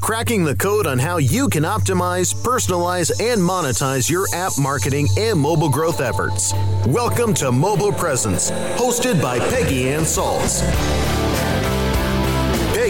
[0.00, 5.38] Cracking the code on how you can optimize, personalize, and monetize your app marketing and
[5.38, 6.52] mobile growth efforts.
[6.86, 10.60] Welcome to Mobile Presence, hosted by Peggy Ann Salz.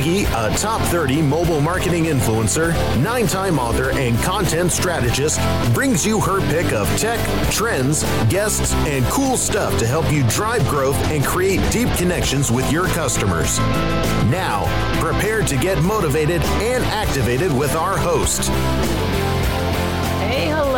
[0.01, 5.39] A top 30 mobile marketing influencer, nine time author, and content strategist,
[5.75, 7.21] brings you her pick of tech,
[7.51, 12.73] trends, guests, and cool stuff to help you drive growth and create deep connections with
[12.73, 13.59] your customers.
[14.31, 14.65] Now,
[15.03, 18.49] prepare to get motivated and activated with our host.
[20.19, 20.70] Hey, hello,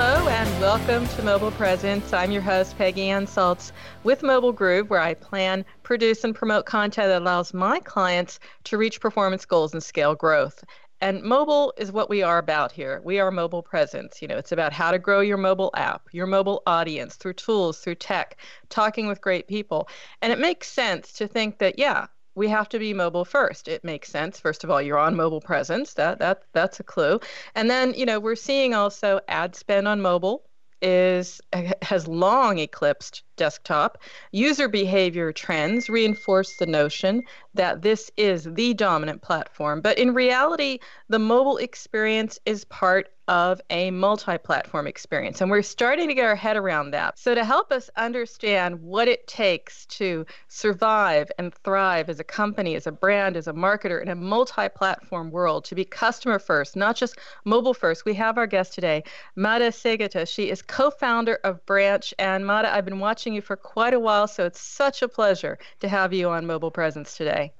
[0.62, 2.12] welcome to Mobile Presence.
[2.12, 3.72] I'm your host, Peggy Ann Salz
[4.04, 8.78] with Mobile Groove, where I plan, produce, and promote content that allows my clients to
[8.78, 10.62] reach performance goals and scale growth.
[11.00, 13.00] And mobile is what we are about here.
[13.02, 14.22] We are mobile presence.
[14.22, 17.80] You know, it's about how to grow your mobile app, your mobile audience through tools,
[17.80, 18.36] through tech,
[18.68, 19.88] talking with great people.
[20.22, 22.06] And it makes sense to think that, yeah,
[22.36, 23.66] we have to be mobile first.
[23.66, 24.38] It makes sense.
[24.38, 25.94] First of all, you're on mobile presence.
[25.94, 27.18] That that that's a clue.
[27.56, 30.44] And then, you know, we're seeing also ad spend on mobile
[30.82, 31.40] is
[31.82, 33.98] has long eclipsed desktop.
[34.32, 37.22] User behavior trends reinforce the notion
[37.54, 40.78] that this is the dominant platform, but in reality,
[41.08, 45.40] the mobile experience is part of a multi platform experience.
[45.40, 47.18] And we're starting to get our head around that.
[47.18, 52.74] So, to help us understand what it takes to survive and thrive as a company,
[52.74, 56.76] as a brand, as a marketer in a multi platform world, to be customer first,
[56.76, 59.02] not just mobile first, we have our guest today,
[59.34, 60.28] Mada Seghete.
[60.28, 62.12] She is co founder of Branch.
[62.18, 65.58] And Mada, I've been watching you for quite a while, so it's such a pleasure
[65.80, 67.54] to have you on Mobile Presence today.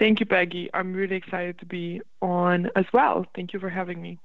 [0.00, 0.68] Thank you, Peggy.
[0.74, 3.24] I'm really excited to be on as well.
[3.36, 4.18] Thank you for having me.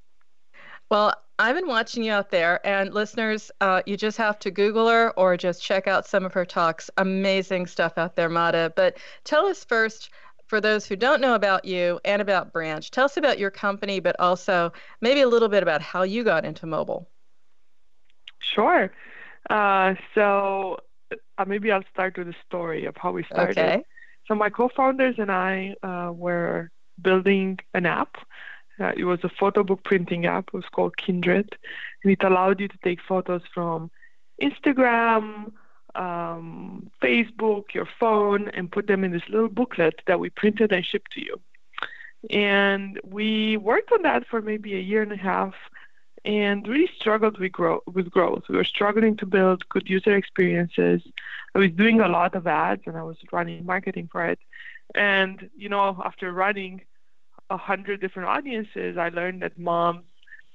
[0.89, 4.87] Well, I've been watching you out there, and listeners, uh, you just have to Google
[4.87, 6.91] her or just check out some of her talks.
[6.97, 8.71] Amazing stuff out there, Mada.
[8.75, 10.11] But tell us first,
[10.45, 13.99] for those who don't know about you and about Branch, tell us about your company,
[13.99, 17.09] but also maybe a little bit about how you got into mobile.
[18.39, 18.91] Sure.
[19.49, 20.77] Uh, so
[21.37, 23.57] uh, maybe I'll start with the story of how we started.
[23.57, 23.83] Okay.
[24.27, 26.69] So my co-founders and I uh, were
[27.01, 28.15] building an app
[28.79, 30.47] uh, it was a photo book printing app.
[30.47, 31.55] It was called Kindred,
[32.03, 33.91] and it allowed you to take photos from
[34.41, 35.51] Instagram,
[35.95, 40.85] um, Facebook, your phone, and put them in this little booklet that we printed and
[40.85, 41.39] shipped to you.
[42.29, 45.53] And we worked on that for maybe a year and a half,
[46.25, 48.43] and really struggled with, grow- with growth.
[48.49, 51.03] We were struggling to build good user experiences.
[51.53, 54.39] I was doing a lot of ads, and I was running marketing for it.
[54.95, 56.81] And you know, after running
[57.49, 60.05] a hundred different audiences, I learned that moms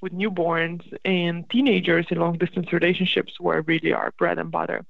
[0.01, 4.85] with newborns and teenagers in long distance relationships were really our bread and butter.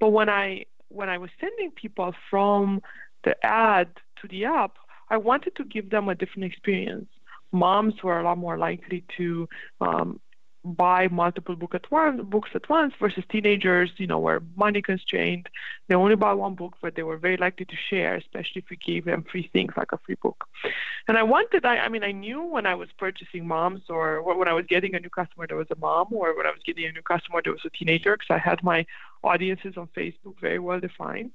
[0.00, 2.82] But when I when I was sending people from
[3.24, 3.88] the ad
[4.20, 4.76] to the app,
[5.08, 7.08] I wanted to give them a different experience.
[7.52, 9.48] Moms were a lot more likely to
[9.80, 10.20] um,
[10.64, 15.48] buy multiple book at once, books at once versus teenagers, you know, were money constrained.
[15.88, 18.76] They only buy one book, but they were very likely to share, especially if we
[18.76, 20.46] gave them free things like a free book.
[21.08, 24.48] And I wanted, I, I mean, I knew when I was purchasing moms or when
[24.48, 26.86] I was getting a new customer that was a mom or when I was getting
[26.86, 28.86] a new customer that was a teenager because I had my
[29.24, 31.32] audiences on Facebook very well defined.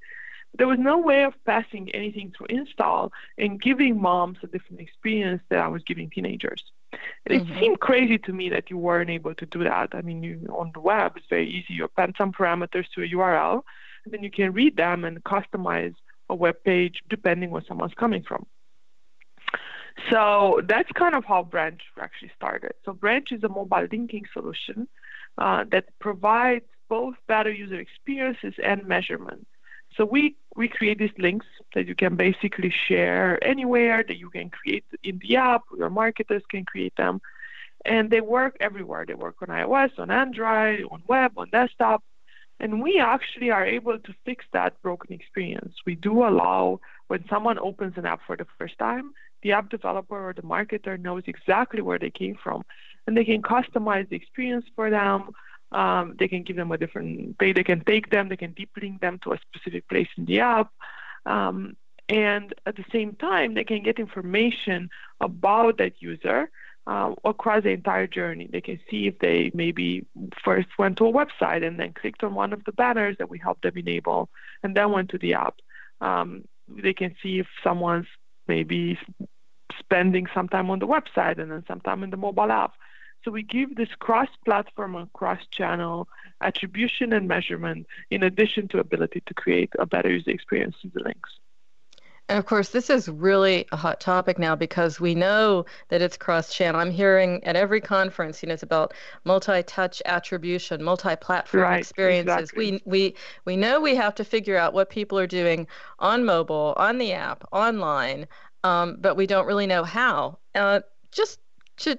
[0.58, 5.42] There was no way of passing anything to install and giving moms a different experience
[5.50, 6.64] that I was giving teenagers.
[7.26, 7.54] And mm-hmm.
[7.54, 9.90] it seemed crazy to me that you weren't able to do that.
[9.94, 11.74] I mean, you, on the web, it's very easy.
[11.74, 13.64] You append some parameters to a URL,
[14.06, 15.94] and then you can read them and customize
[16.30, 18.46] a web page depending where someone's coming from.
[20.12, 22.74] So that's kind of how Branch actually started.
[22.86, 24.88] So Branch is a mobile linking solution
[25.38, 29.48] uh, that provides both better user experiences and measurement.
[29.98, 34.52] So we, we create these links that you can basically share anywhere, that you can
[34.52, 37.20] create in the app, your marketers can create them.
[37.84, 39.06] And they work everywhere.
[39.06, 42.04] They work on iOS, on Android, on web, on desktop.
[42.60, 45.74] And we actually are able to fix that broken experience.
[45.86, 50.30] We do allow when someone opens an app for the first time, the app developer
[50.30, 52.64] or the marketer knows exactly where they came from
[53.06, 55.30] and they can customize the experience for them
[55.72, 57.56] um, they can give them a different page.
[57.56, 58.30] They can take them.
[58.30, 60.72] They can deep link them to a specific place in the app.
[61.26, 61.76] Um,
[62.10, 66.50] and at the same time, they can get information about that user
[66.88, 68.48] uh, across the entire journey.
[68.50, 70.06] They can see if they maybe
[70.44, 73.38] first went to a website and then clicked on one of the banners that we
[73.38, 74.30] helped them enable
[74.64, 75.56] and then went to the app.
[76.00, 78.08] Um, they can see if someone's
[78.48, 78.98] maybe
[79.80, 82.74] spending some time on the website and then some time in the mobile app.
[83.24, 86.08] So we give this cross-platform and cross-channel
[86.42, 91.04] attribution and measurement in addition to ability to create a better user experience through the
[91.04, 91.30] links.
[92.30, 96.18] And of course, this is really a hot topic now because we know that it's
[96.18, 96.80] cross-channel.
[96.80, 98.94] I'm hearing at every conference, you know, it's about
[99.24, 102.52] multi-touch attribution, multi-platform right, experiences.
[102.52, 102.72] Exactly.
[102.74, 103.16] We we
[103.46, 105.68] we know we have to figure out what people are doing
[106.00, 108.28] on mobile, on the app, online,
[108.66, 110.38] um, but we don't really know how.
[110.54, 110.82] Uh,
[111.14, 111.40] just
[111.78, 111.98] to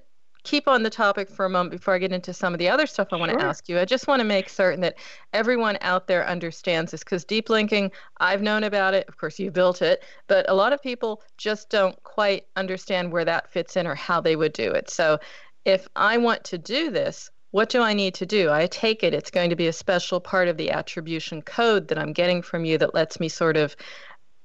[0.48, 2.86] keep on the topic for a moment before I get into some of the other
[2.86, 3.38] stuff I want sure.
[3.38, 3.78] to ask you.
[3.78, 4.96] I just want to make certain that
[5.34, 9.06] everyone out there understands this because deep linking, I've known about it.
[9.08, 13.26] Of course, you built it, but a lot of people just don't quite understand where
[13.26, 14.88] that fits in or how they would do it.
[14.88, 15.18] So
[15.66, 18.50] if I want to do this, what do I need to do?
[18.50, 21.98] I take it it's going to be a special part of the attribution code that
[21.98, 23.76] I'm getting from you that lets me sort of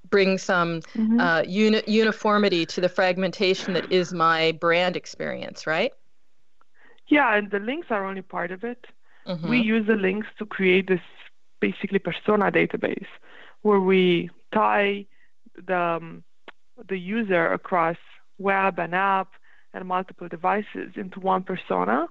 [0.10, 1.20] bring some mm-hmm.
[1.20, 5.92] uh, uni- uniformity to the fragmentation that is my brand experience, right?
[7.08, 8.86] Yeah, and the links are only part of it.
[9.28, 9.50] Mm-hmm.
[9.50, 11.02] We use the links to create this
[11.60, 13.08] basically persona database
[13.62, 15.06] where we tie
[15.68, 16.24] the um,
[16.90, 17.98] the user across
[18.38, 19.30] web and app
[19.74, 22.08] and multiple devices into one persona.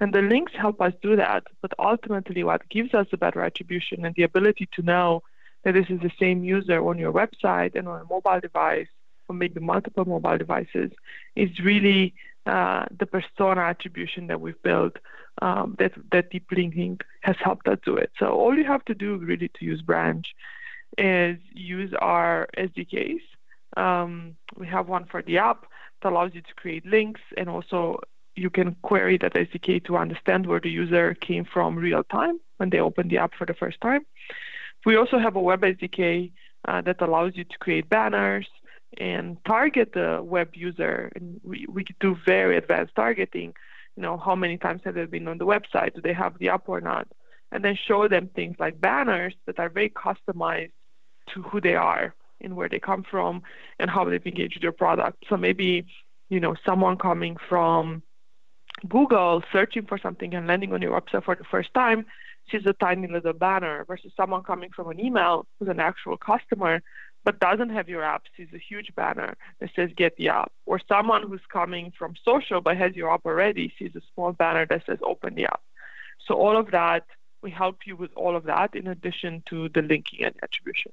[0.00, 1.44] And the links help us do that.
[1.60, 5.22] But ultimately, what gives us the better attribution and the ability to know
[5.64, 8.88] that this is the same user on your website and on a mobile device
[9.28, 10.90] or maybe multiple mobile devices
[11.36, 12.14] is really
[12.46, 14.96] uh, the persona attribution that we've built
[15.40, 18.10] um, that, that deep linking has helped us do it.
[18.18, 20.26] So all you have to do really to use Branch
[20.98, 23.20] is use our SDKs.
[23.76, 25.66] Um, we have one for the app
[26.02, 28.00] that allows you to create links and also
[28.34, 32.70] you can query that SDK to understand where the user came from real time when
[32.70, 34.04] they open the app for the first time.
[34.84, 36.32] We also have a web SDK
[36.66, 38.46] uh, that allows you to create banners
[38.98, 41.10] and target the web user.
[41.14, 43.54] And we, we do very advanced targeting.
[43.96, 45.94] You know, how many times have they been on the website?
[45.94, 47.08] Do they have the app or not?
[47.50, 50.72] And then show them things like banners that are very customized
[51.34, 53.42] to who they are and where they come from
[53.78, 55.24] and how they've engaged with your product.
[55.28, 55.86] So maybe,
[56.28, 58.02] you know, someone coming from
[58.88, 62.06] Google searching for something and landing on your website for the first time
[62.52, 66.82] sees a tiny little banner versus someone coming from an email who's an actual customer
[67.24, 70.50] but doesn't have your app sees a huge banner that says get the app.
[70.66, 74.66] Or someone who's coming from social but has your app already sees a small banner
[74.66, 75.60] that says open the app.
[76.26, 77.04] So all of that,
[77.42, 80.92] we help you with all of that in addition to the linking and attribution.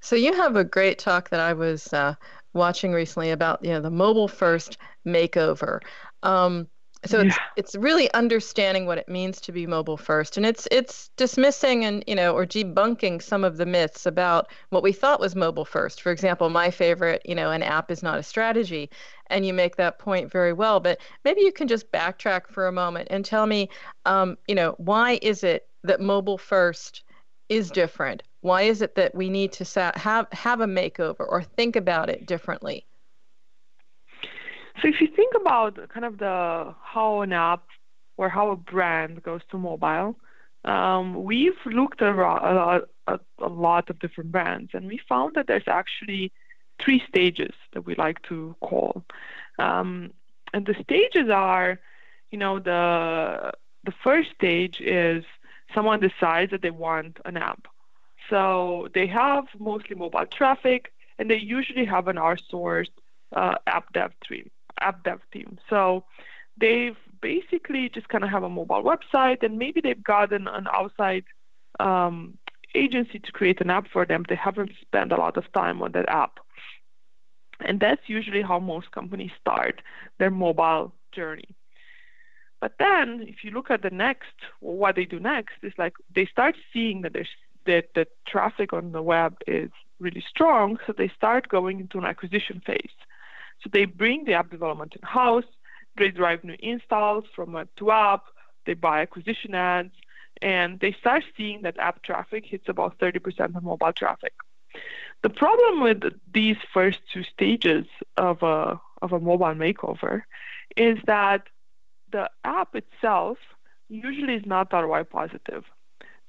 [0.00, 2.14] So you have a great talk that I was uh,
[2.52, 5.80] watching recently about you know the mobile first makeover.
[6.22, 6.68] Um,
[7.04, 7.26] so yeah.
[7.26, 10.36] it's it's really understanding what it means to be mobile first.
[10.36, 14.82] And it's it's dismissing and you know or debunking some of the myths about what
[14.82, 16.00] we thought was mobile first.
[16.00, 18.90] For example my favorite you know an app is not a strategy.
[19.28, 20.78] And you make that point very well.
[20.78, 23.68] But maybe you can just backtrack for a moment and tell me
[24.04, 27.02] um, you know why is it that mobile first
[27.48, 28.22] is different?
[28.42, 32.26] Why is it that we need to have have a makeover or think about it
[32.26, 32.86] differently
[34.82, 37.62] So if you think about kind of the how an app
[38.16, 40.16] or how a brand goes to mobile,
[40.64, 45.46] um, we've looked at a lot, a lot of different brands, and we found that
[45.46, 46.32] there's actually
[46.80, 49.04] three stages that we like to call.
[49.60, 50.12] Um,
[50.52, 51.78] and the stages are,
[52.32, 53.52] you know, the
[53.84, 55.24] the first stage is
[55.74, 57.68] someone decides that they want an app.
[58.30, 62.96] So they have mostly mobile traffic, and they usually have an outsourced
[63.32, 64.50] uh, app dev team.
[64.80, 65.58] App dev team.
[65.68, 66.04] So
[66.56, 71.24] they've basically just kind of have a mobile website, and maybe they've gotten an outside
[71.80, 72.38] um,
[72.74, 74.24] agency to create an app for them.
[74.28, 76.38] They haven't spent a lot of time on that app.
[77.60, 79.82] And that's usually how most companies start
[80.18, 81.54] their mobile journey.
[82.60, 86.26] But then, if you look at the next, what they do next is like they
[86.26, 87.28] start seeing that there's
[87.66, 92.04] that the traffic on the web is really strong, so they start going into an
[92.04, 92.90] acquisition phase.
[93.62, 95.44] So they bring the app development in house,
[95.96, 98.24] they drive new installs from web to app,
[98.66, 99.92] they buy acquisition ads,
[100.40, 104.32] and they start seeing that app traffic hits about 30% of mobile traffic.
[105.22, 106.02] The problem with
[106.32, 110.22] these first two stages of a of a mobile makeover
[110.76, 111.48] is that
[112.10, 113.38] the app itself
[113.88, 115.64] usually is not ROI positive.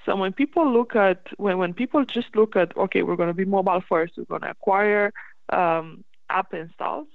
[0.05, 3.33] So when people look at when when people just look at okay, we're going to
[3.33, 5.11] be mobile first, we're going to acquire
[5.49, 7.07] um, app installs.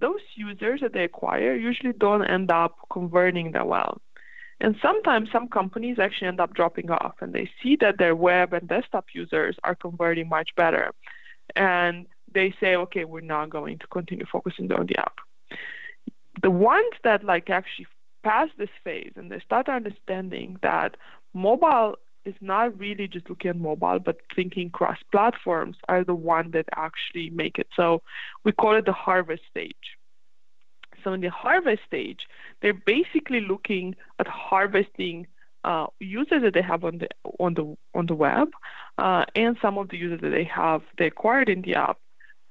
[0.00, 4.00] Those users that they acquire usually don't end up converting that well.
[4.60, 8.52] And sometimes some companies actually end up dropping off and they see that their web
[8.52, 10.92] and desktop users are converting much better.
[11.56, 15.18] And they say, okay, we're not going to continue focusing on the app.
[16.42, 17.86] The ones that like actually
[18.22, 20.96] pass this phase and they start understanding that
[21.32, 26.50] mobile is not really just looking at mobile, but thinking cross platforms are the one
[26.52, 27.68] that actually make it.
[27.74, 28.02] So
[28.44, 29.96] we call it the harvest stage.
[31.02, 32.26] So in the harvest stage,
[32.60, 35.26] they're basically looking at harvesting
[35.64, 37.08] uh, users that they have on the
[37.38, 38.48] on the on the web,
[38.98, 41.98] uh, and some of the users that they have they acquired in the app.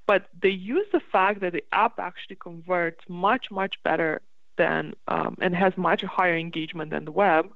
[0.08, 4.22] But they use the fact that the app actually converts much much better
[4.58, 7.50] than um, and has much higher engagement than the web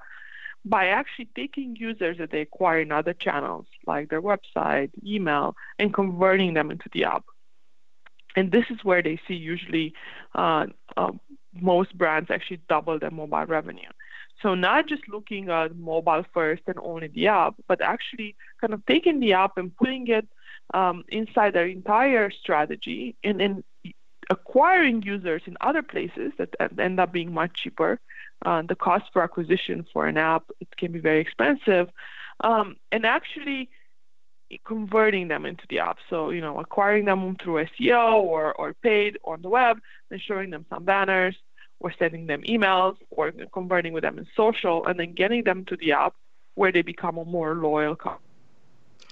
[0.66, 5.94] by actually taking users that they acquire in other channels like their website, email, and
[5.94, 7.26] converting them into the app
[8.36, 9.94] and this is where they see usually
[10.36, 10.68] uh,
[10.98, 11.12] uh,
[11.54, 13.90] most brands actually double their mobile revenue.
[14.42, 18.86] So not just looking at mobile first and only the app, but actually kind of
[18.86, 20.28] taking the app and putting it
[20.74, 23.64] um, inside their entire strategy and then
[24.30, 28.00] acquiring users in other places that end up being much cheaper.
[28.46, 31.90] Uh, the cost per acquisition for an app it can be very expensive,
[32.42, 33.70] um, and actually
[34.66, 35.98] converting them into the app.
[36.10, 40.50] So, you know, acquiring them through SEO or, or paid on the web, then showing
[40.50, 41.36] them some banners
[41.80, 45.76] or sending them emails or converting with them in social and then getting them to
[45.78, 46.14] the app
[46.56, 48.20] where they become a more loyal customer.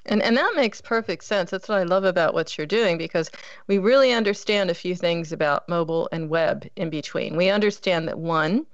[0.07, 1.51] And and that makes perfect sense.
[1.51, 3.29] That's what I love about what you're doing because
[3.67, 7.35] we really understand a few things about mobile and web in between.
[7.35, 8.65] We understand that one,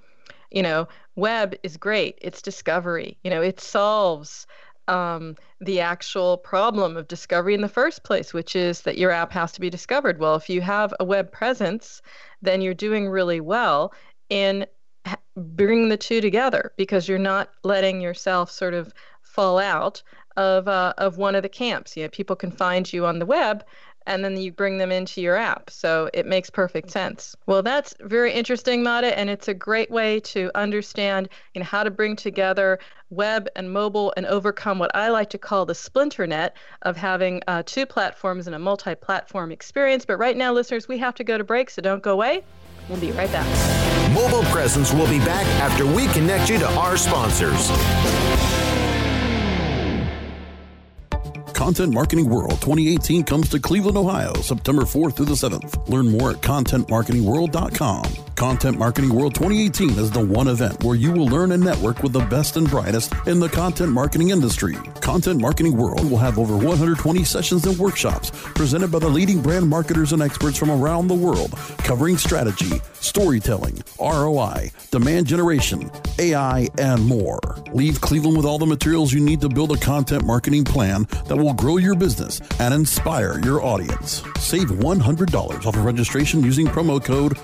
[0.50, 2.18] you know, web is great.
[2.20, 3.18] It's discovery.
[3.22, 4.46] You know, it solves
[4.88, 9.32] um, the actual problem of discovery in the first place, which is that your app
[9.32, 10.18] has to be discovered.
[10.18, 12.00] Well, if you have a web presence,
[12.40, 13.92] then you're doing really well
[14.30, 14.66] in
[15.36, 20.02] bringing the two together because you're not letting yourself sort of fall out
[20.36, 21.96] of uh, of one of the camps.
[21.96, 23.64] You know, people can find you on the web,
[24.08, 25.70] and then you bring them into your app.
[25.70, 27.36] So it makes perfect sense.
[27.46, 31.84] Well, that's very interesting, Mada, and it's a great way to understand you know, how
[31.84, 32.78] to bring together
[33.10, 37.42] web and mobile and overcome what I like to call the splinter net of having
[37.46, 40.04] uh, two platforms and a multi platform experience.
[40.04, 42.42] But right now, listeners, we have to go to break, so don't go away.
[42.88, 44.14] We'll be right back.
[44.14, 47.70] Mobile Presence will be back after we connect you to our sponsors.
[51.58, 55.88] Content Marketing World 2018 comes to Cleveland, Ohio, September 4th through the 7th.
[55.88, 58.27] Learn more at contentmarketingworld.com.
[58.38, 62.12] Content Marketing World 2018 is the one event where you will learn and network with
[62.12, 64.76] the best and brightest in the content marketing industry.
[65.00, 69.68] Content Marketing World will have over 120 sessions and workshops presented by the leading brand
[69.68, 75.90] marketers and experts from around the world, covering strategy, storytelling, ROI, demand generation,
[76.20, 77.40] AI, and more.
[77.72, 81.36] Leave Cleveland with all the materials you need to build a content marketing plan that
[81.36, 84.22] will grow your business and inspire your audience.
[84.38, 87.36] Save $100 off of registration using promo code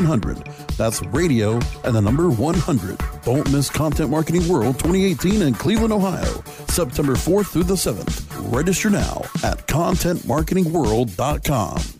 [0.00, 0.76] RADIO100.
[0.76, 1.54] That's radio
[1.84, 2.98] and the number 100.
[3.22, 8.24] Don't miss Content Marketing World 2018 in Cleveland, Ohio, September 4th through the 7th.
[8.52, 11.99] Register now at contentmarketingworld.com.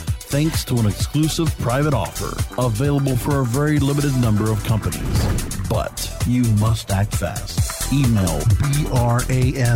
[0.31, 5.25] thanks to an exclusive private offer available for a very limited number of companies.
[5.67, 7.91] But you must act fast.
[7.91, 8.39] Email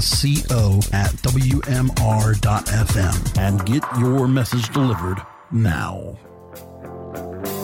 [0.05, 5.17] brasco at wmr.fm and get your message delivered
[5.51, 6.17] now.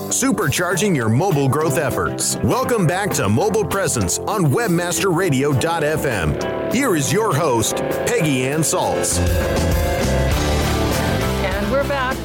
[0.09, 2.35] Supercharging your mobile growth efforts.
[2.43, 6.73] Welcome back to Mobile Presence on WebmasterRadio.fm.
[6.73, 9.90] Here is your host, Peggy Ann Salz.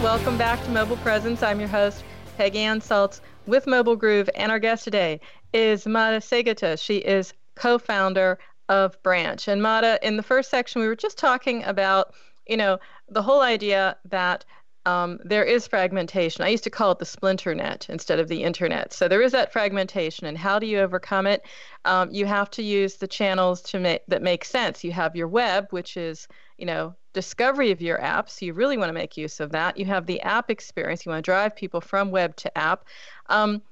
[0.06, 1.42] Welcome back to Mobile Presence.
[1.42, 2.04] I'm your host,
[2.36, 4.30] Peggy Ann Salz with Mobile Groove.
[4.36, 5.20] And our guest today
[5.52, 6.80] is Mada Seghete.
[6.80, 9.48] She is co founder of Branch.
[9.48, 12.14] And Mada, in the first section, we were just talking about,
[12.46, 14.44] you know, the whole idea that
[14.86, 16.44] um, there is fragmentation.
[16.44, 18.92] I used to call it the splinter net instead of the internet.
[18.92, 21.44] So there is that fragmentation, and how do you overcome it?
[21.84, 24.84] Um, you have to use the channels to make that make sense.
[24.84, 28.30] You have your web, which is you know discovery of your app.
[28.30, 29.76] So you really want to make use of that.
[29.76, 31.04] You have the app experience.
[31.04, 32.84] You want to drive people from web to app.
[33.28, 33.62] Um,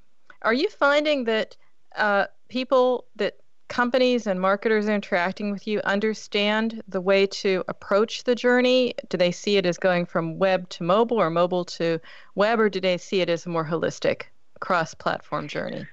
[0.41, 1.55] are you finding that
[1.95, 8.35] uh, people that companies and marketers interacting with you understand the way to approach the
[8.35, 8.93] journey?
[9.09, 11.99] Do they see it as going from web to mobile or mobile to
[12.35, 14.23] web, or do they see it as a more holistic
[14.59, 15.85] cross platform journey?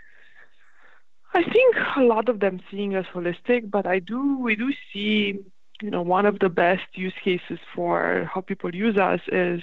[1.34, 5.38] I think a lot of them seeing as holistic, but I do we do see,
[5.80, 9.62] you know, one of the best use cases for how people use us is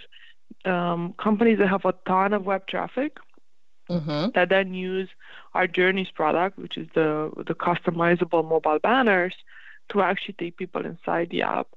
[0.65, 3.17] um, companies that have a ton of web traffic
[3.89, 4.30] mm-hmm.
[4.36, 5.10] that then use
[5.54, 9.36] our Journeys product, which is the the customizable mobile banners,
[9.89, 11.67] to actually take people inside the app,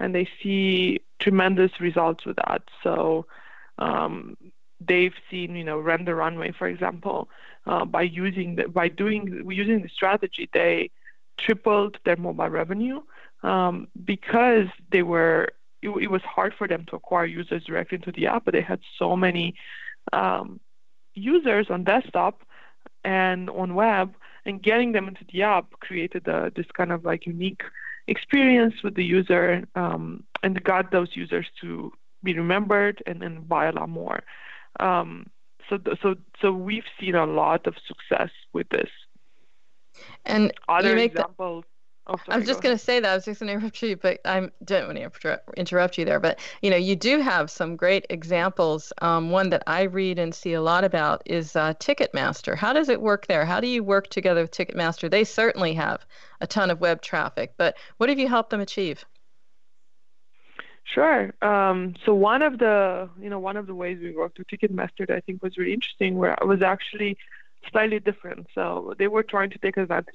[0.00, 2.62] and they see tremendous results with that.
[2.82, 3.26] So
[3.78, 4.36] um,
[4.80, 7.28] they've seen, you know, Rent the Runway, for example,
[7.66, 10.90] uh, by using the, by doing using the strategy, they
[11.38, 13.02] tripled their mobile revenue
[13.42, 15.48] um, because they were
[15.82, 18.60] it, it, was hard for them to acquire users directly into the app, but they
[18.62, 19.54] had so many
[20.12, 20.60] um,
[21.16, 22.42] users on desktop
[23.04, 27.26] and on web and getting them into the app created a, this kind of like
[27.26, 27.62] unique
[28.06, 33.66] experience with the user um, and got those users to be remembered and then buy
[33.66, 34.22] a lot more.
[34.78, 35.26] Um,
[35.68, 38.90] so, so, so we've seen a lot of success with this.
[40.24, 41.64] And other examples.
[42.28, 43.10] I was just going to say that.
[43.10, 46.20] I was just going to interrupt you, but I don't want to interrupt you there.
[46.20, 48.92] But you know, you do have some great examples.
[49.02, 52.56] Um, one that I read and see a lot about is uh, Ticketmaster.
[52.56, 53.44] How does it work there?
[53.44, 55.10] How do you work together with Ticketmaster?
[55.10, 56.06] They certainly have
[56.40, 59.04] a ton of web traffic, but what have you helped them achieve?
[60.84, 61.34] Sure.
[61.42, 65.08] Um, so one of the you know one of the ways we worked with Ticketmaster
[65.08, 67.18] that I think was really interesting, where it was actually
[67.72, 68.46] slightly different.
[68.54, 70.14] So they were trying to take advantage.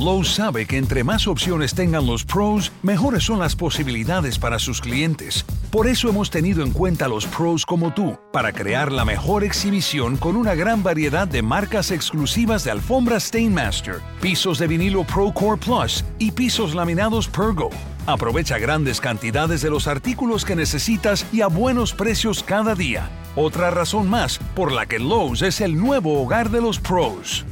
[0.00, 4.80] Lowe's sabe que entre más opciones tengan los pros, mejores son las posibilidades para sus
[4.80, 5.44] clientes.
[5.70, 10.16] Por eso hemos tenido en cuenta los pros como tú, para crear la mejor exhibición
[10.16, 16.04] con una gran variedad de marcas exclusivas de alfombras Stainmaster, pisos de vinilo ProCore Plus
[16.18, 17.70] y pisos laminados Pergo.
[18.06, 23.10] Aprovecha grandes cantidades de los artículos que necesitas y a buenos precios cada día.
[23.36, 27.44] Otra razón más por la que Lowe's es el nuevo hogar de los pros.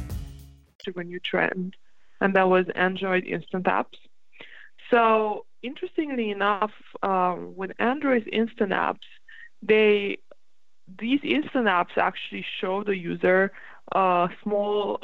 [2.21, 3.97] And that was Android Instant Apps.
[4.91, 6.71] So interestingly enough,
[7.03, 9.07] um, with Android Instant Apps,
[9.61, 10.19] they
[10.99, 13.51] these instant apps actually show the user
[13.93, 14.99] a small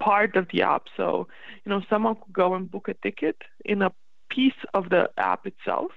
[0.00, 0.84] part of the app.
[0.96, 1.28] So
[1.64, 3.92] you know, someone could go and book a ticket in a
[4.30, 5.92] piece of the app itself.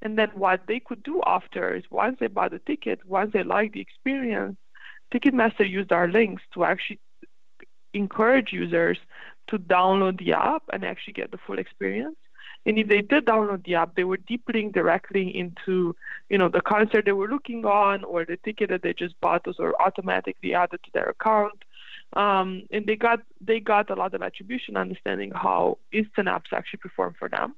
[0.00, 3.42] And then what they could do after is once they buy the ticket, once they
[3.42, 4.56] like the experience,
[5.12, 7.00] Ticketmaster used our links to actually
[7.94, 8.98] encourage users
[9.48, 12.16] to download the app and actually get the full experience.
[12.66, 15.96] And if they did download the app, they were deep link directly into,
[16.28, 19.44] you know, the concert they were looking on or the ticket that they just bought.
[19.44, 21.62] Those were automatically added to their account.
[22.14, 26.78] Um, and they got they got a lot of attribution, understanding how instant apps actually
[26.78, 27.54] perform for them.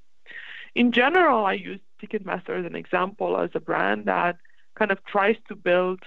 [0.74, 4.36] In general, I use Ticketmaster as an example as a brand that
[4.76, 6.00] kind of tries to build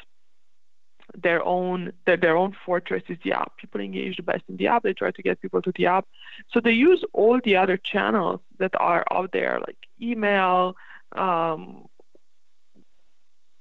[1.22, 3.58] their own their, their own fortress is the app.
[3.58, 4.84] People engage the best in the app.
[4.84, 6.08] They try to get people to the app.
[6.52, 10.76] So they use all the other channels that are out there, like email,
[11.16, 11.86] um,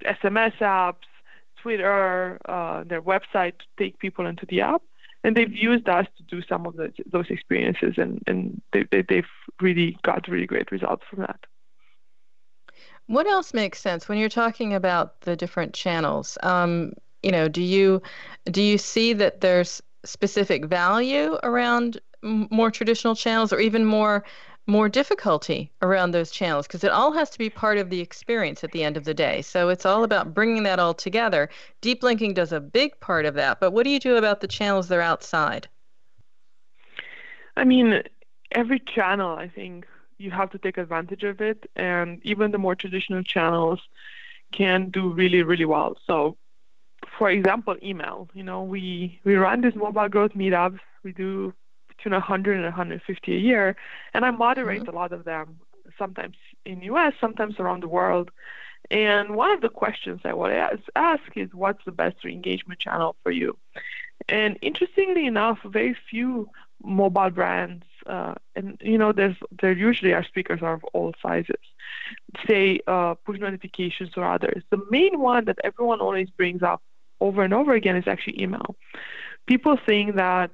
[0.03, 1.07] SMS apps,
[1.61, 4.81] Twitter, uh, their website to take people into the app.
[5.23, 9.03] And they've used us to do some of the, those experiences, and, and they, they,
[9.07, 9.23] they've
[9.61, 11.39] really got really great results from that.
[13.07, 16.37] What else makes sense when you're talking about the different channels?
[16.43, 18.01] Um, you know, do you
[18.45, 24.23] do you see that there's specific value around more traditional channels, or even more
[24.65, 26.67] more difficulty around those channels?
[26.67, 29.13] Because it all has to be part of the experience at the end of the
[29.13, 29.41] day.
[29.41, 31.49] So it's all about bringing that all together.
[31.81, 34.47] Deep linking does a big part of that, but what do you do about the
[34.47, 35.67] channels that are outside?
[37.55, 38.03] I mean,
[38.51, 39.85] every channel, I think
[40.17, 43.81] you have to take advantage of it, and even the more traditional channels
[44.51, 45.97] can do really, really well.
[46.07, 46.37] So
[47.17, 48.29] for example, email.
[48.33, 50.79] You know, we we run these mobile growth meetups.
[51.03, 51.53] We do
[51.89, 53.75] between 100 and 150 a year,
[54.13, 54.95] and I moderate mm-hmm.
[54.95, 55.59] a lot of them.
[55.97, 58.31] Sometimes in the U.S., sometimes around the world.
[58.91, 63.15] And one of the questions I want to ask is, what's the best re-engagement channel
[63.23, 63.57] for you?
[64.27, 66.49] And interestingly enough, very few
[66.83, 71.55] mobile brands, uh, and you know, there's there usually are speakers are of all sizes,
[72.45, 74.63] say uh, push notifications or others.
[74.69, 76.81] The main one that everyone always brings up
[77.27, 78.69] over and over again is actually email.
[79.51, 80.51] People think that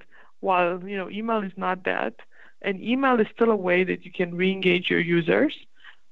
[0.48, 2.14] while you know email is not dead,
[2.62, 5.54] and email is still a way that you can re-engage your users,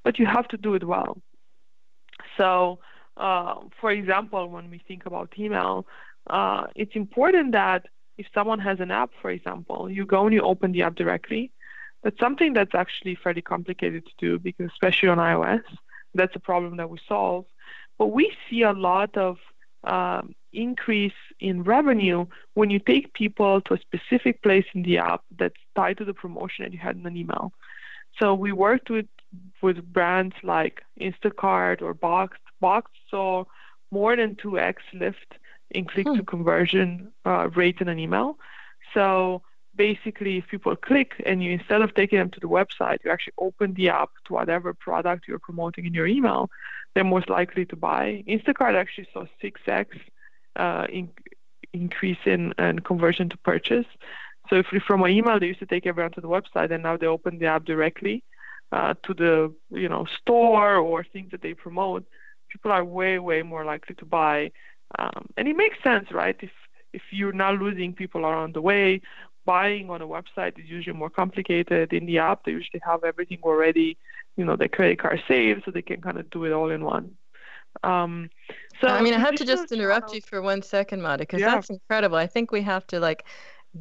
[0.04, 1.14] but you have to do it well.
[2.38, 2.80] So,
[3.18, 5.86] uh, for example, when we think about email,
[6.38, 7.82] uh, it's important that
[8.18, 11.52] if someone has an app, for example, you go and you open the app directly.
[12.04, 15.64] That's something that's actually fairly complicated to do because, especially on iOS,
[16.14, 17.46] that's a problem that we solve.
[17.98, 19.38] But we see a lot of
[19.84, 25.22] um, increase in revenue when you take people to a specific place in the app
[25.38, 27.54] that's tied to the promotion that you had in an email.
[28.20, 29.08] So we worked with
[29.62, 32.38] with brands like Instacart or Box.
[32.62, 33.44] Box saw
[33.92, 35.38] more than 2x lift
[35.72, 36.22] in click to hmm.
[36.22, 38.38] conversion uh, rate in an email.
[38.94, 39.42] So
[39.76, 43.34] basically, if people click and you instead of taking them to the website, you actually
[43.38, 46.50] open the app to whatever product you're promoting in your email,
[46.94, 48.24] they're most likely to buy.
[48.28, 50.00] Instacart actually saw 6x uh,
[50.90, 51.10] in,
[51.74, 53.86] increase in, in conversion to purchase.
[54.50, 56.98] So if from an email they used to take everyone to the website, and now
[56.98, 58.24] they open the app directly
[58.72, 62.06] uh, to the you know store or things that they promote,
[62.50, 64.52] people are way way more likely to buy.
[64.98, 66.38] Um, and it makes sense, right?
[66.42, 66.52] If
[66.94, 69.02] if you're not losing people along the way,
[69.46, 71.92] buying on a website is usually more complicated.
[71.92, 73.98] In the app, they usually have everything already
[74.38, 76.86] you know their credit card saved, so they can kind of do it all in
[76.86, 77.18] one.
[77.84, 78.30] Um,
[78.82, 81.56] so I mean, I have to just interrupt you for one second, Mada, because yeah.
[81.56, 82.18] that's incredible.
[82.18, 83.26] I think we have to like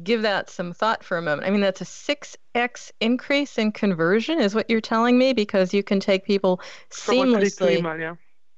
[0.03, 1.47] give that some thought for a moment.
[1.47, 5.73] I mean, that's a six x increase in conversion, is what you're telling me, because
[5.73, 8.15] you can take people seamlessly from one click to email, yeah.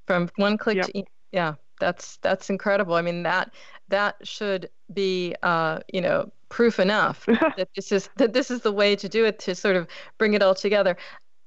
[0.07, 0.85] From one click yep.
[0.87, 2.95] to e- yeah, that's that's incredible.
[2.95, 3.53] I mean that
[3.89, 7.25] that should be uh, you know proof enough
[7.57, 10.33] that this is that this is the way to do it to sort of bring
[10.33, 10.97] it all together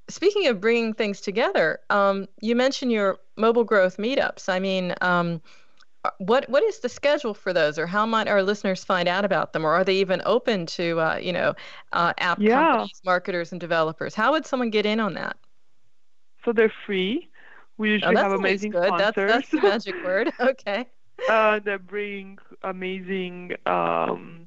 [0.08, 4.48] speaking of bringing things together, um, you mentioned your mobile growth meetups.
[4.48, 5.40] I mean, um,
[6.18, 9.52] what what is the schedule for those, or how might our listeners find out about
[9.52, 11.54] them, or are they even open to uh, you know
[11.92, 12.60] uh, app yeah.
[12.60, 14.14] companies, marketers, and developers?
[14.14, 15.36] How would someone get in on that?
[16.44, 17.28] So they're free.
[17.78, 18.86] We oh, usually oh, have amazing good.
[18.86, 19.14] sponsors.
[19.14, 20.32] That's, that's the magic word.
[20.40, 20.86] Okay.
[21.28, 24.41] Uh, they bring amazing um,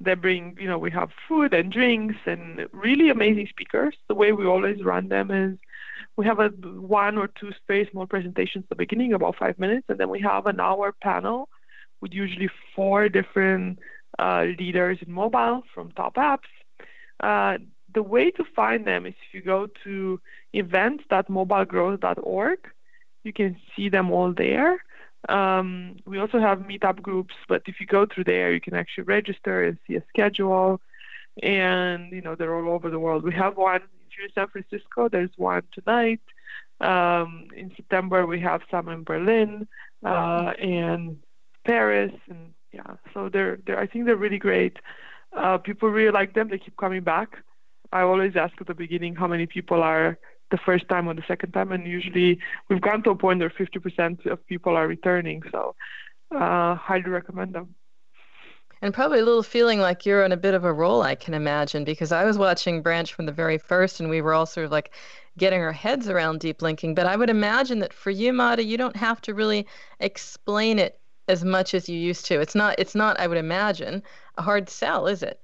[0.00, 3.94] they bring, you know, we have food and drinks and really amazing speakers.
[4.08, 5.58] The way we always run them is
[6.16, 9.86] we have a one or two very small presentations at the beginning, about five minutes,
[9.88, 11.48] and then we have an hour panel
[12.00, 13.78] with usually four different
[14.18, 16.48] uh, leaders in mobile from top apps.
[17.20, 17.58] Uh,
[17.94, 20.20] the way to find them is if you go to
[20.52, 22.58] events.mobilegrowth.org,
[23.24, 24.82] you can see them all there.
[25.28, 29.04] Um, we also have meetup groups, but if you go through there, you can actually
[29.04, 30.80] register and see a schedule.
[31.42, 33.24] And you know they're all over the world.
[33.24, 35.08] We have one in San Francisco.
[35.08, 36.20] There's one tonight.
[36.80, 39.66] Um, in September, we have some in Berlin,
[40.04, 41.18] uh, and
[41.64, 44.78] Paris, and yeah, so they're they're I think they're really great.
[45.36, 46.48] Uh, people really like them.
[46.48, 47.38] They keep coming back.
[47.92, 50.18] I always ask at the beginning how many people are
[50.50, 53.50] the first time or the second time, and usually we've gone to a point where
[53.50, 55.42] 50% of people are returning.
[55.50, 55.74] So,
[56.30, 57.74] uh, highly recommend them.
[58.82, 61.32] And probably a little feeling like you're on a bit of a roll, I can
[61.32, 64.66] imagine, because I was watching Branch from the very first, and we were all sort
[64.66, 64.92] of like
[65.38, 66.94] getting our heads around deep linking.
[66.94, 69.66] But I would imagine that for you, Mada, you don't have to really
[70.00, 72.40] explain it as much as you used to.
[72.40, 72.74] It's not.
[72.78, 73.18] It's not.
[73.18, 74.02] I would imagine
[74.36, 75.40] a hard sell, is it?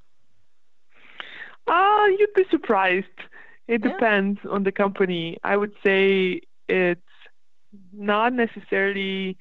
[1.67, 3.07] Uh, you'd be surprised.
[3.69, 3.93] It yeah.
[3.93, 5.39] depends on the company.
[5.43, 7.01] I would say it's
[7.93, 9.39] not necessarily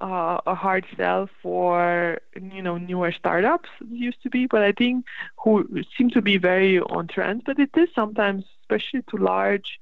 [0.00, 5.04] uh, a hard sell for you know newer startups used to be, but I think
[5.42, 7.42] who seem to be very on trend.
[7.46, 9.80] But it is sometimes, especially to large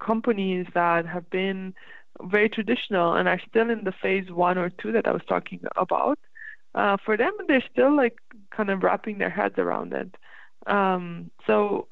[0.00, 1.74] companies that have been
[2.22, 5.60] very traditional and are still in the phase one or two that I was talking
[5.76, 6.18] about.
[6.74, 8.18] Uh, for them, they're still like
[8.50, 10.14] kind of wrapping their heads around it.
[10.66, 11.88] Um, so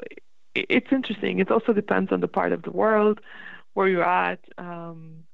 [0.54, 1.38] it's interesting.
[1.38, 3.20] It also depends on the part of the world
[3.74, 4.40] where you're at.
[4.58, 5.24] Um,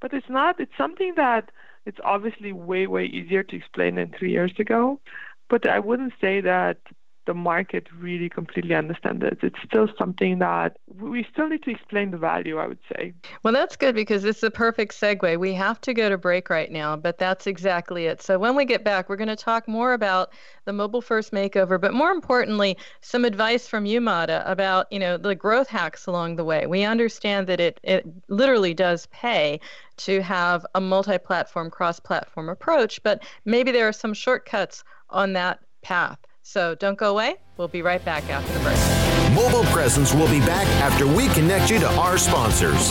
[0.00, 0.58] but it's not.
[0.60, 1.50] It's something that
[1.86, 5.00] it's obviously way way easier to explain than three years ago.
[5.48, 6.78] But I wouldn't say that
[7.26, 9.38] the market really completely understands it.
[9.42, 13.14] It's still something that we still need to explain the value, I would say.
[13.42, 15.38] Well, that's good because it's a perfect segue.
[15.38, 18.22] We have to go to break right now, but that's exactly it.
[18.22, 20.32] So when we get back, we're going to talk more about
[20.64, 25.16] the mobile first makeover, but more importantly, some advice from you, Mada, about, you know,
[25.16, 26.66] the growth hacks along the way.
[26.66, 29.60] We understand that it, it literally does pay
[29.98, 36.18] to have a multi-platform, cross-platform approach, but maybe there are some shortcuts on that path.
[36.42, 37.36] So don't go away.
[37.56, 38.78] We'll be right back after the break.
[39.34, 42.90] Mobile Presence will be back after we connect you to our sponsors.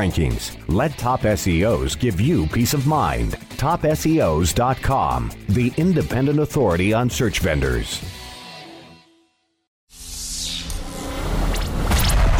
[0.01, 0.57] rankings.
[0.67, 3.33] Let Top SEOs give you peace of mind.
[3.57, 8.01] TopSEOs.com, the independent authority on search vendors.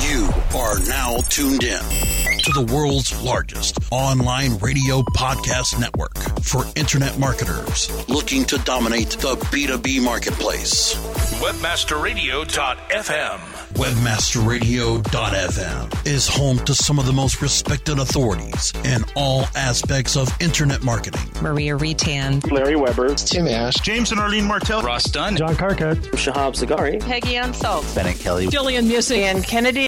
[0.02, 7.20] You are now tuned in to the world's largest online radio podcast network for internet
[7.20, 10.96] marketers looking to dominate the B2B marketplace.
[11.40, 13.40] Webmasterradio.fm.
[13.74, 20.82] Webmasterradio.fm is home to some of the most respected authorities in all aspects of internet
[20.84, 21.22] marketing.
[21.42, 26.56] Maria Retan, Larry Weber, Tim Ash, James and Arlene Martell, Ross Dunn, John Carcutt, Shahab
[26.56, 29.88] Sagari, Peggy Ann Salz, Bennett Kelly, Jillian Muessing, and Kennedy.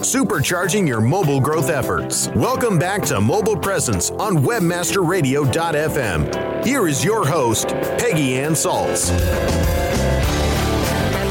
[0.00, 2.28] Supercharging your mobile growth efforts.
[2.28, 6.64] Welcome back to Mobile Presence on WebmasterRadio.fm.
[6.64, 9.10] Here is your host, Peggy Ann Salz.
[9.10, 9.20] And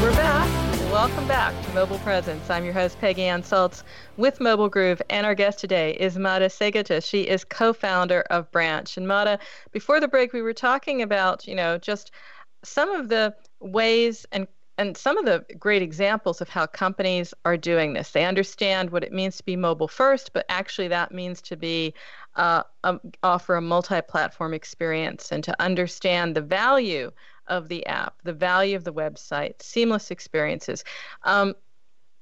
[0.00, 0.48] we're back.
[0.92, 2.48] Welcome back to Mobile Presence.
[2.48, 3.82] I'm your host, Peggy Ann Salz
[4.16, 7.04] with Mobile Groove, and our guest today is Mada Seghete.
[7.04, 8.96] She is co-founder of Branch.
[8.96, 9.40] And Mada,
[9.72, 12.12] before the break, we were talking about, you know, just
[12.62, 14.46] some of the ways and
[14.80, 18.12] and some of the great examples of how companies are doing this.
[18.12, 21.92] They understand what it means to be mobile first, but actually that means to be
[22.36, 27.10] uh, um, offer a multi-platform experience and to understand the value
[27.48, 30.82] of the app, the value of the website, seamless experiences.
[31.24, 31.54] Um,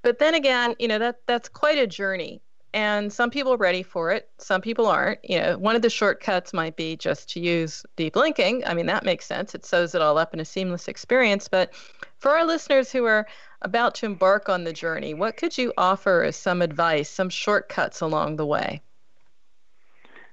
[0.02, 2.42] but then again, you know that that's quite a journey
[2.74, 5.88] and some people are ready for it some people aren't you know one of the
[5.88, 9.94] shortcuts might be just to use deep linking i mean that makes sense it sews
[9.94, 11.72] it all up in a seamless experience but
[12.18, 13.26] for our listeners who are
[13.62, 18.00] about to embark on the journey what could you offer as some advice some shortcuts
[18.00, 18.80] along the way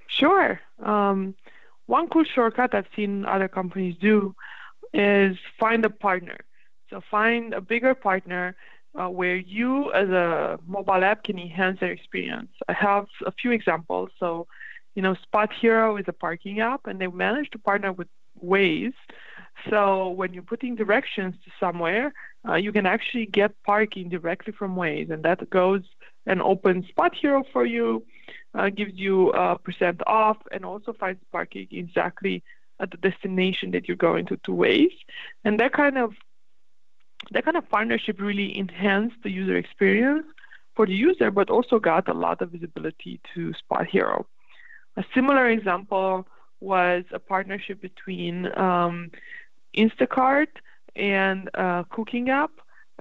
[0.08, 1.36] sure um,
[1.88, 4.36] one cool shortcut i've seen other companies do
[4.94, 6.38] is find a partner
[6.90, 8.56] so find a bigger partner
[9.00, 12.52] uh, where you as a mobile app can enhance their experience.
[12.68, 14.10] I have a few examples.
[14.20, 14.48] So,
[14.96, 18.08] you know, SpotHero is a parking app, and they managed to partner with
[18.44, 18.94] Waze.
[19.70, 22.14] So when you're putting directions to somewhere,
[22.48, 25.82] uh, you can actually get parking directly from Waze, and that goes
[26.26, 28.04] and opens SpotHero for you,
[28.54, 32.44] uh, gives you a percent off, and also finds parking exactly
[32.80, 34.98] at the destination that you're going to to Waze.
[35.44, 36.14] And that kind of
[37.32, 40.26] that kind of partnership really enhanced the user experience
[40.76, 44.26] for the user, but also got a lot of visibility to SpotHero.
[44.98, 46.28] A similar example
[46.60, 49.12] was a partnership between um,
[49.78, 50.48] Instacart
[50.96, 52.52] and a cooking app.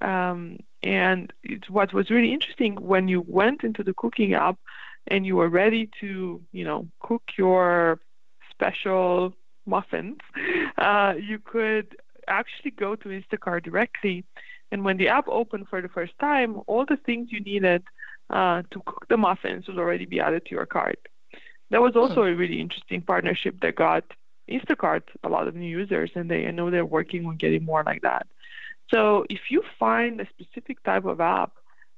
[0.03, 1.33] Um, and
[1.69, 4.59] what was really interesting when you went into the cooking app
[5.07, 8.01] and you were ready to, you know, cook your
[8.51, 9.35] special
[9.67, 10.19] muffins,
[10.79, 11.97] uh, you could
[12.29, 14.25] actually go to Instacart directly.
[14.73, 17.85] And when the app opened for the first time, all the things you needed
[18.31, 20.99] uh, to cook the muffins will already be added to your cart.
[21.71, 24.05] That was also a really interesting partnership that got
[24.51, 27.83] Instacart a lot of new users, and they I know they're working on getting more
[27.85, 28.27] like that.
[28.93, 31.53] So if you find a specific type of app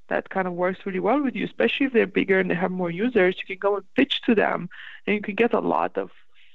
[0.08, 2.70] that kind of works really well with you, especially if they're bigger and they have
[2.70, 4.68] more users, you can go and pitch to them,
[5.06, 6.10] and you can get a lot of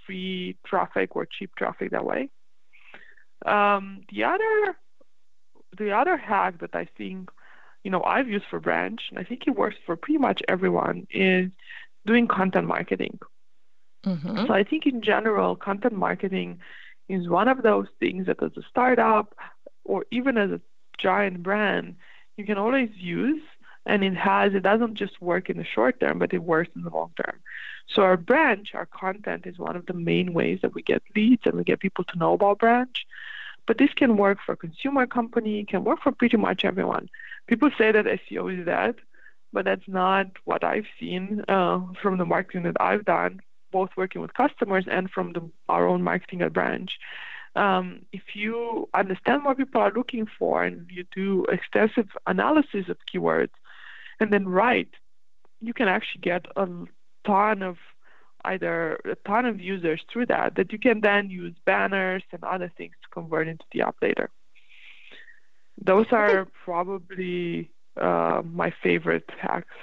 [0.05, 2.29] free traffic or cheap traffic that way.
[3.45, 4.77] Um, the other
[5.77, 7.29] the other hack that I think
[7.83, 11.07] you know I've used for Branch, and I think it works for pretty much everyone,
[11.09, 11.51] is
[12.05, 13.19] doing content marketing.
[14.05, 14.47] Mm-hmm.
[14.47, 16.59] So I think in general, content marketing
[17.07, 19.35] is one of those things that as a startup
[19.83, 20.61] or even as a
[20.97, 21.95] giant brand,
[22.37, 23.41] you can always use
[23.85, 26.83] and it has it doesn't just work in the short term but it works in
[26.83, 27.39] the long term.
[27.87, 31.43] So our branch our content is one of the main ways that we get leads
[31.45, 33.05] and we get people to know about branch.
[33.67, 37.09] But this can work for consumer company can work for pretty much everyone.
[37.47, 38.95] People say that seo is dead
[39.53, 44.21] but that's not what i've seen uh, from the marketing that i've done both working
[44.21, 46.91] with customers and from the, our own marketing at branch
[47.55, 52.97] um, if you understand what people are looking for and you do extensive analysis of
[53.13, 53.51] keywords
[54.19, 54.89] and then write,
[55.59, 56.67] you can actually get a
[57.25, 57.77] ton of
[58.45, 62.71] either a ton of users through that that you can then use banners and other
[62.75, 64.29] things to convert into the app later.
[65.83, 69.75] Those are probably uh, my favorite hacks.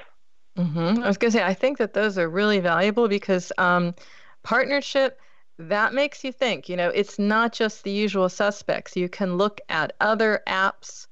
[0.58, 1.02] Mm-hmm.
[1.02, 3.94] I was going to say, I think that those are really valuable because um,
[4.42, 5.20] partnership
[5.58, 6.68] that makes you think.
[6.68, 8.96] You know, it's not just the usual suspects.
[8.96, 11.06] You can look at other apps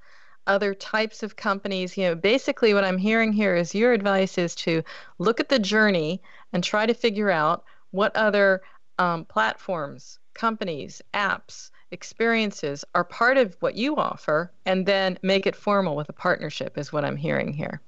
[0.47, 1.97] other types of companies.
[1.97, 4.83] You know, basically what I'm hearing here is your advice is to
[5.19, 8.63] look at the journey and try to figure out what other
[8.99, 15.55] um, platforms, companies, apps, experiences are part of what you offer, and then make it
[15.55, 16.79] formal with a partnership.
[16.79, 17.81] Is what I'm hearing here.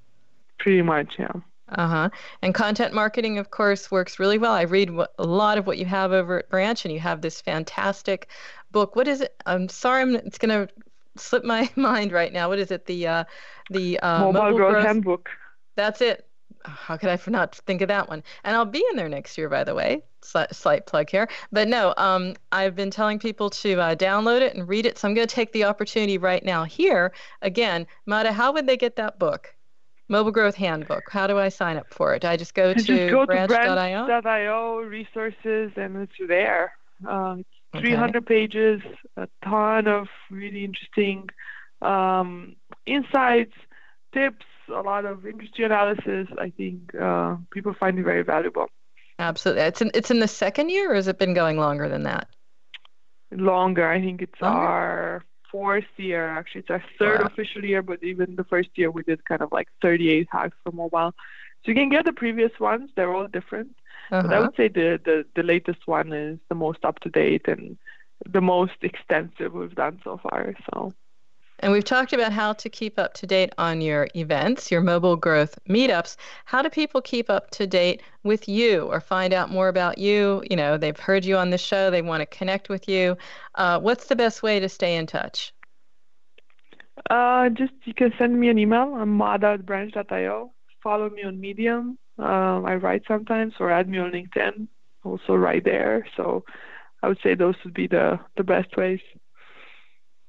[0.58, 1.32] Pretty much, yeah.
[1.70, 2.10] Uh huh.
[2.42, 4.52] And content marketing, of course, works really well.
[4.52, 7.40] I read a lot of what you have over at Branch, and you have this
[7.40, 8.28] fantastic
[8.70, 8.96] book.
[8.96, 9.34] What is it?
[9.44, 10.72] I'm sorry, I'm, it's going to
[11.16, 12.48] slip my mind right now.
[12.48, 12.86] What is it?
[12.86, 13.24] The uh,
[13.70, 15.28] the uh, mobile, mobile growth, growth handbook.
[15.76, 16.24] That's it.
[16.64, 18.22] How could I not think of that one?
[18.44, 20.02] And I'll be in there next year, by the way.
[20.22, 21.28] Slight, slight plug here.
[21.52, 24.98] But no, um, I've been telling people to uh, download it and read it.
[24.98, 27.12] So I'm going to take the opportunity right now here.
[27.42, 29.54] Again, Mada, how would they get that book?
[30.08, 31.04] Mobile Growth Handbook.
[31.10, 32.22] How do I sign up for it?
[32.22, 34.06] Do I just go to, just go branch.io?
[34.06, 36.72] to branch.io resources and it's there.
[37.06, 38.24] Uh, it's 300 okay.
[38.24, 38.80] pages,
[39.16, 41.28] a ton of really interesting
[41.82, 42.56] um,
[42.86, 43.54] insights,
[44.12, 46.28] tips, a lot of industry analysis.
[46.38, 48.66] I think uh, people find it very valuable.
[49.18, 49.62] Absolutely.
[49.62, 52.28] It's in, it's in the second year, or has it been going longer than that?
[53.30, 53.88] Longer.
[53.88, 54.58] I think it's longer?
[54.58, 56.60] our fourth year, actually.
[56.60, 57.26] It's our third wow.
[57.26, 60.72] official year, but even the first year we did kind of like 38 hacks for
[60.72, 61.14] mobile.
[61.64, 63.74] So you can get the previous ones, they're all different.
[64.10, 64.22] Uh-huh.
[64.22, 67.46] But I would say the, the, the latest one is the most up to date
[67.48, 67.76] and
[68.26, 70.54] the most extensive we've done so far.
[70.72, 70.92] So
[71.60, 75.16] And we've talked about how to keep up to date on your events, your mobile
[75.16, 76.16] growth meetups.
[76.44, 80.42] How do people keep up to date with you or find out more about you?
[80.48, 83.16] You know, they've heard you on the show, they want to connect with you.
[83.56, 85.52] Uh, what's the best way to stay in touch?
[87.10, 88.94] Uh, just you can send me an email.
[88.94, 89.18] I'm.
[90.82, 91.98] Follow me on Medium.
[92.18, 94.68] Um, I write sometimes, or add me on LinkedIn.
[95.04, 96.06] Also, right there.
[96.16, 96.44] So,
[97.02, 99.00] I would say those would be the the best ways.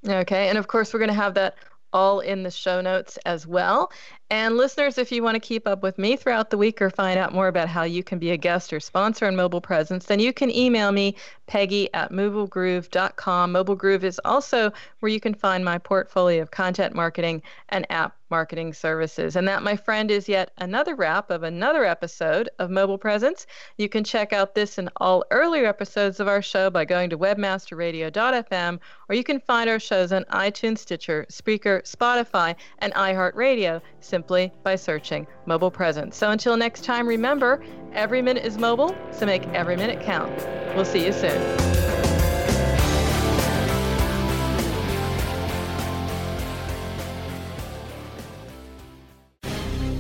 [0.08, 1.56] Okay, and of course, we're going to have that
[1.92, 3.92] all in the show notes as well.
[4.32, 7.18] And listeners, if you want to keep up with me throughout the week or find
[7.18, 10.20] out more about how you can be a guest or sponsor on Mobile Presence, then
[10.20, 11.16] you can email me,
[11.48, 13.52] Peggy at mobilegroove.com.
[13.52, 18.16] Mobile Groove is also where you can find my portfolio of content marketing and app
[18.30, 19.36] marketing services.
[19.36, 23.48] And that, my friend, is yet another wrap of another episode of Mobile Presence.
[23.78, 27.18] You can check out this and all earlier episodes of our show by going to
[27.18, 33.82] webmasterradio.fm, or you can find our shows on iTunes, Stitcher, Spreaker, Spotify, and iHeartRadio
[34.20, 36.18] simply by searching Mobile Presence.
[36.18, 37.64] So until next time, remember,
[37.94, 40.36] every minute is mobile, so make every minute count.
[40.76, 41.89] We'll see you soon.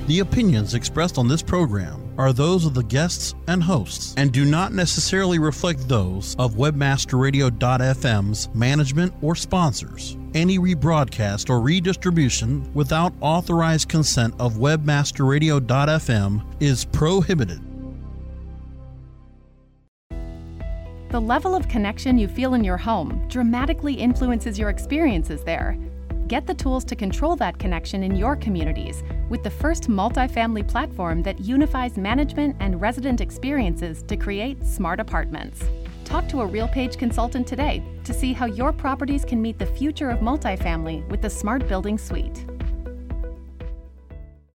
[0.10, 4.44] The opinions expressed on this program are those of the guests and hosts and do
[4.44, 10.18] not necessarily reflect those of webmasterradio.fm's management or sponsors.
[10.34, 17.62] Any rebroadcast or redistribution without authorized consent of webmasterradio.fm is prohibited.
[21.12, 25.78] The level of connection you feel in your home dramatically influences your experiences there.
[26.30, 31.24] Get the tools to control that connection in your communities with the first multifamily platform
[31.24, 35.66] that unifies management and resident experiences to create smart apartments.
[36.06, 40.12] Talk to a RealPage consultant today to see how your properties can meet the future
[40.12, 42.46] of multifamily with the Smart Building Suite.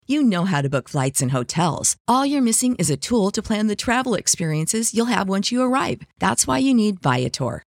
[0.07, 1.95] You know how to book flights and hotels.
[2.05, 5.61] All you're missing is a tool to plan the travel experiences you'll have once you
[5.61, 6.01] arrive.
[6.19, 7.63] That's why you need Viator.